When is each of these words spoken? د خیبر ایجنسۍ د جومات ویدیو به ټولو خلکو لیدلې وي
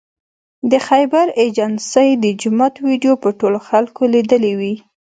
د 0.71 0.73
خیبر 0.87 1.25
ایجنسۍ 1.41 2.09
د 2.23 2.25
جومات 2.41 2.75
ویدیو 2.87 3.13
به 3.21 3.29
ټولو 3.39 3.59
خلکو 3.69 4.01
لیدلې 4.13 4.53
وي 4.59 4.75